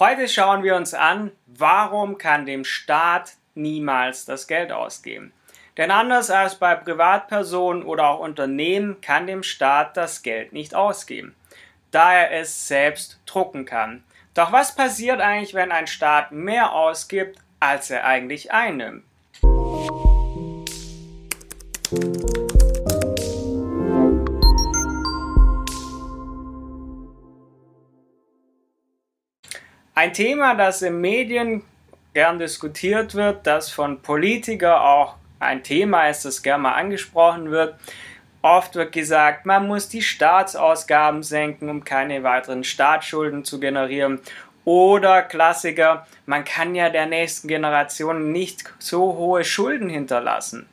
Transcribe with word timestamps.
Heute 0.00 0.28
schauen 0.28 0.62
wir 0.62 0.76
uns 0.76 0.94
an, 0.94 1.32
warum 1.46 2.18
kann 2.18 2.46
dem 2.46 2.64
Staat 2.64 3.32
niemals 3.56 4.24
das 4.26 4.46
Geld 4.46 4.70
ausgeben. 4.70 5.32
Denn 5.76 5.90
anders 5.90 6.30
als 6.30 6.54
bei 6.54 6.76
Privatpersonen 6.76 7.82
oder 7.82 8.06
auch 8.06 8.20
Unternehmen 8.20 9.00
kann 9.00 9.26
dem 9.26 9.42
Staat 9.42 9.96
das 9.96 10.22
Geld 10.22 10.52
nicht 10.52 10.72
ausgeben, 10.72 11.34
da 11.90 12.14
er 12.14 12.30
es 12.30 12.68
selbst 12.68 13.18
drucken 13.26 13.64
kann. 13.64 14.04
Doch 14.34 14.52
was 14.52 14.72
passiert 14.72 15.20
eigentlich, 15.20 15.54
wenn 15.54 15.72
ein 15.72 15.88
Staat 15.88 16.30
mehr 16.30 16.74
ausgibt, 16.74 17.40
als 17.58 17.90
er 17.90 18.04
eigentlich 18.04 18.52
einnimmt? 18.52 19.02
Ein 29.98 30.12
Thema, 30.12 30.54
das 30.54 30.82
in 30.82 31.00
Medien 31.00 31.64
gern 32.14 32.38
diskutiert 32.38 33.16
wird, 33.16 33.44
das 33.48 33.72
von 33.72 34.00
Politikern 34.00 34.80
auch 34.80 35.16
ein 35.40 35.64
Thema 35.64 36.08
ist, 36.08 36.24
das 36.24 36.44
gern 36.44 36.60
mal 36.60 36.74
angesprochen 36.74 37.50
wird. 37.50 37.74
Oft 38.40 38.76
wird 38.76 38.92
gesagt, 38.92 39.44
man 39.44 39.66
muss 39.66 39.88
die 39.88 40.02
Staatsausgaben 40.02 41.24
senken, 41.24 41.68
um 41.68 41.82
keine 41.82 42.22
weiteren 42.22 42.62
Staatsschulden 42.62 43.44
zu 43.44 43.58
generieren. 43.58 44.20
Oder 44.64 45.22
Klassiker, 45.22 46.06
man 46.26 46.44
kann 46.44 46.76
ja 46.76 46.90
der 46.90 47.06
nächsten 47.06 47.48
Generation 47.48 48.30
nicht 48.30 48.72
so 48.78 49.16
hohe 49.16 49.42
Schulden 49.42 49.88
hinterlassen. 49.88 50.68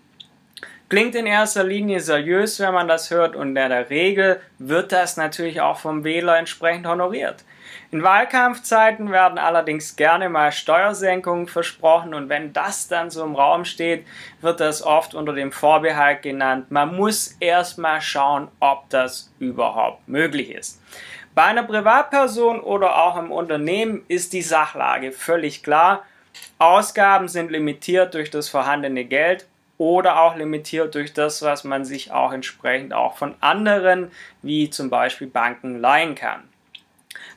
Klingt 0.95 1.15
in 1.15 1.25
erster 1.25 1.65
Linie 1.65 1.99
seriös, 1.99 2.57
wenn 2.61 2.73
man 2.73 2.87
das 2.87 3.11
hört, 3.11 3.35
und 3.35 3.49
in 3.49 3.55
der 3.55 3.89
Regel 3.89 4.39
wird 4.59 4.93
das 4.93 5.17
natürlich 5.17 5.59
auch 5.59 5.77
vom 5.77 6.05
Wähler 6.05 6.37
entsprechend 6.37 6.87
honoriert. 6.87 7.43
In 7.91 8.01
Wahlkampfzeiten 8.01 9.11
werden 9.11 9.37
allerdings 9.37 9.97
gerne 9.97 10.29
mal 10.29 10.53
Steuersenkungen 10.53 11.47
versprochen 11.47 12.13
und 12.13 12.29
wenn 12.29 12.53
das 12.53 12.87
dann 12.87 13.09
so 13.09 13.25
im 13.25 13.35
Raum 13.35 13.65
steht, 13.65 14.07
wird 14.39 14.61
das 14.61 14.81
oft 14.81 15.15
unter 15.15 15.33
dem 15.33 15.51
Vorbehalt 15.51 16.21
genannt, 16.21 16.71
man 16.71 16.95
muss 16.95 17.35
erstmal 17.41 17.99
schauen, 17.99 18.47
ob 18.61 18.89
das 18.89 19.33
überhaupt 19.37 20.07
möglich 20.07 20.49
ist. 20.49 20.81
Bei 21.33 21.43
einer 21.43 21.63
Privatperson 21.63 22.61
oder 22.61 23.03
auch 23.03 23.17
im 23.17 23.33
Unternehmen 23.33 24.05
ist 24.07 24.31
die 24.31 24.41
Sachlage 24.41 25.11
völlig 25.11 25.61
klar. 25.61 26.05
Ausgaben 26.57 27.27
sind 27.27 27.51
limitiert 27.51 28.13
durch 28.13 28.31
das 28.31 28.47
vorhandene 28.47 29.03
Geld 29.03 29.45
oder 29.77 30.21
auch 30.21 30.35
limitiert 30.35 30.95
durch 30.95 31.13
das, 31.13 31.41
was 31.41 31.63
man 31.63 31.85
sich 31.85 32.11
auch 32.11 32.31
entsprechend 32.31 32.93
auch 32.93 33.15
von 33.15 33.35
anderen, 33.41 34.11
wie 34.41 34.69
zum 34.69 34.89
Beispiel 34.89 35.27
Banken, 35.27 35.79
leihen 35.79 36.15
kann. 36.15 36.43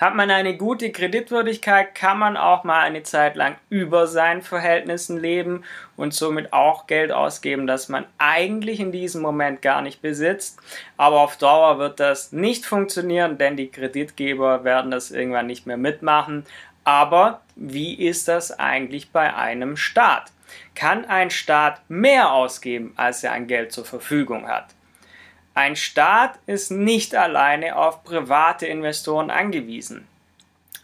Hat 0.01 0.15
man 0.15 0.31
eine 0.31 0.57
gute 0.57 0.93
Kreditwürdigkeit, 0.93 1.93
kann 1.95 2.19
man 2.19 2.37
auch 2.37 2.63
mal 2.63 2.83
eine 2.83 3.03
Zeit 3.03 3.35
lang 3.35 3.57
über 3.69 4.07
seinen 4.07 4.43
Verhältnissen 4.43 5.19
leben 5.19 5.65
und 5.97 6.15
somit 6.15 6.53
auch 6.53 6.87
Geld 6.87 7.11
ausgeben, 7.11 7.67
das 7.67 7.89
man 7.89 8.07
eigentlich 8.17 8.79
in 8.79 8.93
diesem 8.93 9.23
Moment 9.23 9.61
gar 9.61 9.83
nicht 9.83 10.01
besitzt. 10.01 10.61
Aber 10.97 11.21
auf 11.21 11.37
Dauer 11.37 11.81
wird 11.81 11.99
das 11.99 12.31
nicht 12.31 12.65
funktionieren, 12.65 13.39
denn 13.39 13.57
die 13.57 13.71
Kreditgeber 13.71 14.63
werden 14.63 14.93
das 14.93 15.11
irgendwann 15.11 15.49
nicht 15.49 15.67
mehr 15.67 15.77
mitmachen. 15.77 16.45
Aber 16.85 17.41
wie 17.57 17.95
ist 17.95 18.29
das 18.29 18.57
eigentlich 18.57 19.11
bei 19.11 19.35
einem 19.35 19.77
Staat? 19.77 20.31
Kann 20.75 21.05
ein 21.05 21.31
Staat 21.31 21.81
mehr 21.89 22.33
ausgeben, 22.33 22.93
als 22.97 23.23
er 23.25 23.33
an 23.33 23.47
Geld 23.47 23.73
zur 23.73 23.85
Verfügung 23.85 24.49
hat? 24.49 24.75
Ein 25.55 25.77
Staat 25.77 26.39
ist 26.47 26.71
nicht 26.71 27.15
alleine 27.15 27.77
auf 27.77 28.05
private 28.05 28.67
Investoren 28.67 29.31
angewiesen. 29.31 30.07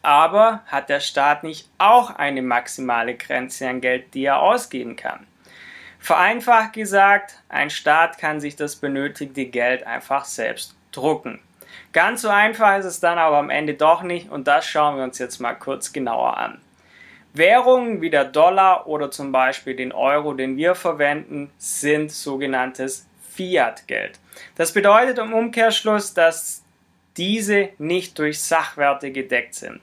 Aber 0.03 0.61
hat 0.67 0.89
der 0.89 1.01
Staat 1.01 1.45
nicht 1.45 1.69
auch 1.79 2.11
eine 2.11 2.43
maximale 2.43 3.15
Grenze 3.15 3.69
an 3.69 3.81
Geld, 3.81 4.13
die 4.15 4.25
er 4.25 4.41
ausgeben 4.41 4.97
kann? 4.97 5.27
Vereinfacht 5.99 6.75
gesagt, 6.75 7.39
ein 7.49 7.71
Staat 7.71 8.19
kann 8.19 8.41
sich 8.41 8.57
das 8.57 8.77
benötigte 8.77 9.47
Geld 9.47 9.87
einfach 9.87 10.27
selbst 10.27 10.77
drucken. 10.93 11.41
Ganz 11.93 12.23
so 12.23 12.29
einfach 12.29 12.77
ist 12.77 12.85
es 12.85 13.01
dann 13.01 13.17
aber 13.17 13.39
am 13.39 13.51
Ende 13.51 13.75
doch 13.75 14.03
nicht 14.03 14.29
und 14.29 14.49
das 14.49 14.67
schauen 14.67 14.97
wir 14.97 15.05
uns 15.05 15.19
jetzt 15.19 15.39
mal 15.41 15.55
kurz 15.55 15.93
genauer 15.93 16.37
an. 16.37 16.61
Währungen 17.35 18.01
wie 18.01 18.11
der 18.11 18.25
Dollar 18.25 18.87
oder 18.87 19.11
zum 19.11 19.33
Beispiel 19.33 19.75
den 19.75 19.91
Euro, 19.93 20.35
den 20.35 20.57
wir 20.57 20.77
verwenden, 20.77 21.51
sind 21.59 22.13
sogenanntes 22.13 23.09
Fiat-Geld. 23.33 24.21
Das 24.55 24.73
bedeutet 24.73 25.19
im 25.19 25.35
Umkehrschluss, 25.35 26.15
dass 26.15 26.63
diese 27.17 27.71
nicht 27.79 28.19
durch 28.21 28.41
Sachwerte 28.41 29.11
gedeckt 29.11 29.55
sind. 29.55 29.81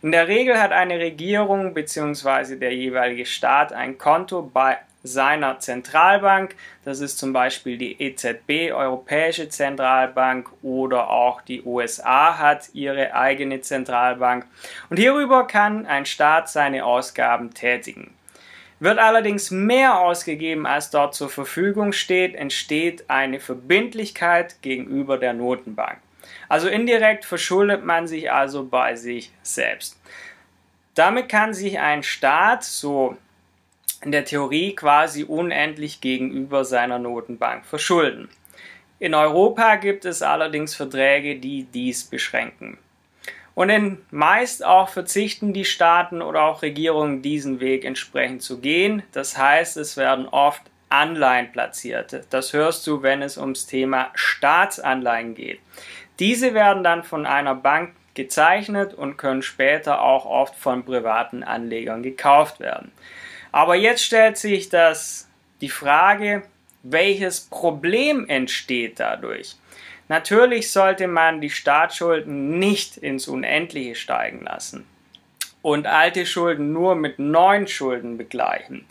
In 0.00 0.12
der 0.12 0.28
Regel 0.28 0.60
hat 0.60 0.72
eine 0.72 0.98
Regierung 0.98 1.74
bzw. 1.74 2.56
der 2.56 2.74
jeweilige 2.74 3.26
Staat 3.26 3.72
ein 3.72 3.98
Konto 3.98 4.42
bei 4.42 4.78
seiner 5.04 5.60
Zentralbank. 5.60 6.56
Das 6.84 7.00
ist 7.00 7.18
zum 7.18 7.32
Beispiel 7.32 7.78
die 7.78 8.02
EZB, 8.02 8.72
Europäische 8.72 9.48
Zentralbank 9.48 10.50
oder 10.62 11.10
auch 11.10 11.42
die 11.42 11.62
USA 11.62 12.38
hat 12.38 12.70
ihre 12.72 13.14
eigene 13.14 13.60
Zentralbank. 13.60 14.46
Und 14.88 14.96
hierüber 14.96 15.46
kann 15.46 15.86
ein 15.86 16.06
Staat 16.06 16.48
seine 16.48 16.84
Ausgaben 16.84 17.54
tätigen. 17.54 18.14
Wird 18.80 18.98
allerdings 18.98 19.50
mehr 19.50 20.00
ausgegeben, 20.00 20.66
als 20.66 20.90
dort 20.90 21.14
zur 21.14 21.28
Verfügung 21.28 21.92
steht, 21.92 22.34
entsteht 22.34 23.08
eine 23.08 23.38
Verbindlichkeit 23.38 24.60
gegenüber 24.62 25.18
der 25.18 25.32
Notenbank. 25.32 25.98
Also 26.48 26.68
indirekt 26.68 27.24
verschuldet 27.24 27.84
man 27.84 28.06
sich 28.06 28.32
also 28.32 28.64
bei 28.66 28.96
sich 28.96 29.32
selbst. 29.42 30.00
Damit 30.94 31.28
kann 31.28 31.54
sich 31.54 31.78
ein 31.78 32.02
Staat, 32.02 32.64
so 32.64 33.16
in 34.04 34.12
der 34.12 34.24
Theorie, 34.24 34.74
quasi 34.74 35.24
unendlich 35.24 36.00
gegenüber 36.00 36.64
seiner 36.64 36.98
Notenbank 36.98 37.64
verschulden. 37.64 38.28
In 38.98 39.14
Europa 39.14 39.76
gibt 39.76 40.04
es 40.04 40.22
allerdings 40.22 40.74
Verträge, 40.74 41.36
die 41.36 41.64
dies 41.64 42.04
beschränken. 42.04 42.78
Und 43.54 43.70
in 43.70 43.98
meist 44.10 44.64
auch 44.64 44.88
verzichten 44.88 45.52
die 45.52 45.64
Staaten 45.64 46.22
oder 46.22 46.42
auch 46.42 46.62
Regierungen 46.62 47.22
diesen 47.22 47.60
Weg 47.60 47.84
entsprechend 47.84 48.42
zu 48.42 48.60
gehen. 48.60 49.02
Das 49.12 49.38
heißt, 49.38 49.76
es 49.76 49.96
werden 49.96 50.26
oft 50.28 50.62
Anleihen 50.88 51.52
platziert. 51.52 52.26
Das 52.30 52.52
hörst 52.52 52.86
du, 52.86 53.02
wenn 53.02 53.22
es 53.22 53.38
ums 53.38 53.66
Thema 53.66 54.10
Staatsanleihen 54.14 55.34
geht. 55.34 55.60
Diese 56.18 56.54
werden 56.54 56.84
dann 56.84 57.04
von 57.04 57.26
einer 57.26 57.54
Bank 57.54 57.94
gezeichnet 58.14 58.94
und 58.94 59.16
können 59.16 59.42
später 59.42 60.02
auch 60.02 60.24
oft 60.24 60.54
von 60.54 60.84
privaten 60.84 61.42
Anlegern 61.42 62.02
gekauft 62.02 62.60
werden. 62.60 62.92
Aber 63.54 63.76
jetzt 63.76 64.02
stellt 64.04 64.36
sich 64.36 64.68
das 64.68 65.28
die 65.60 65.68
Frage, 65.68 66.42
welches 66.82 67.40
Problem 67.42 68.28
entsteht 68.28 68.98
dadurch? 68.98 69.54
Natürlich 70.08 70.72
sollte 70.72 71.06
man 71.06 71.40
die 71.40 71.50
Staatsschulden 71.50 72.58
nicht 72.58 72.96
ins 72.96 73.28
Unendliche 73.28 73.94
steigen 73.94 74.40
lassen 74.40 74.84
und 75.62 75.86
alte 75.86 76.26
Schulden 76.26 76.72
nur 76.72 76.96
mit 76.96 77.20
neuen 77.20 77.68
Schulden 77.68 78.18
begleichen. 78.18 78.86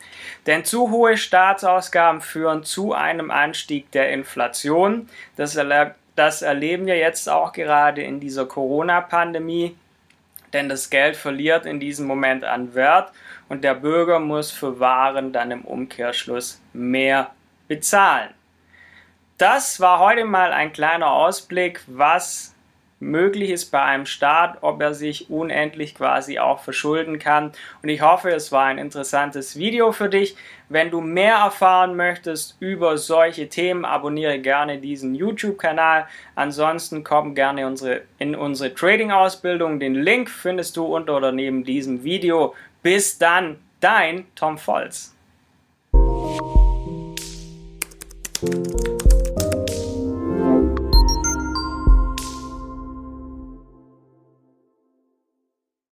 Denn 0.46 0.64
zu 0.64 0.92
hohe 0.92 1.18
Staatsausgaben 1.18 2.22
führen 2.22 2.64
zu 2.64 2.94
einem 2.94 3.32
Anstieg 3.32 3.92
der 3.92 4.14
Inflation. 4.14 5.10
Das, 5.36 5.58
erle 5.58 5.96
das 6.16 6.42
erleben 6.42 6.86
wir 6.86 6.96
jetzt 6.96 7.28
auch 7.28 7.52
gerade 7.52 8.02
in 8.02 8.22
dieser 8.22 8.46
Corona-Pandemie. 8.46 9.76
Denn 10.54 10.70
das 10.70 10.90
Geld 10.90 11.16
verliert 11.16 11.66
in 11.66 11.80
diesem 11.80 12.06
Moment 12.06 12.44
an 12.44 12.76
Wert 12.76 13.12
und 13.50 13.64
der 13.64 13.74
Bürger 13.74 14.20
muss 14.20 14.52
für 14.52 14.80
Waren 14.80 15.34
dann 15.34 15.52
im 15.52 15.66
Umkehrschluss 15.66 16.62
mehr 16.72 17.32
bezahlen. 17.68 18.30
Das 19.38 19.80
war 19.80 20.00
heute 20.00 20.26
mal 20.26 20.52
ein 20.54 20.72
kleiner 20.72 21.12
Ausblick, 21.12 21.82
was 21.88 22.54
möglich 23.04 23.50
ist 23.50 23.66
bei 23.66 23.82
einem 23.82 24.06
Staat, 24.06 24.58
ob 24.62 24.82
er 24.82 24.94
sich 24.94 25.30
unendlich 25.30 25.96
quasi 25.96 26.40
auch 26.40 26.60
verschulden 26.60 27.20
kann. 27.20 27.52
Und 27.82 27.90
ich 27.90 28.02
hoffe, 28.02 28.30
es 28.30 28.52
war 28.52 28.66
ein 28.66 28.78
interessantes 28.78 29.58
Video 29.58 29.92
für 29.92 30.10
dich. 30.10 30.36
Wenn 30.70 30.90
du 30.90 31.02
mehr 31.02 31.36
erfahren 31.36 31.96
möchtest 31.96 32.58
über 32.60 32.98
solche 32.98 33.50
Themen, 33.50 33.86
abonniere 33.86 34.40
gerne 34.40 34.80
diesen 34.80 35.14
YouTube-Kanal. 35.14 36.08
Ansonsten 36.36 37.04
komm 37.04 37.36
gerne 37.36 37.68
unsere, 37.68 38.02
in 38.18 38.36
unsere 38.36 38.74
Trading-Ausbildung. 38.74 39.80
Den 39.80 39.96
Link 39.96 40.30
findest 40.30 40.78
du 40.78 40.86
unter 40.86 41.18
oder 41.18 41.32
neben 41.32 41.64
diesem 41.64 42.04
Video. 42.04 42.56
Bis 42.82 43.18
dann, 43.18 43.60
dein 43.80 44.26
Tom 44.36 44.58
Volz. 44.58 45.16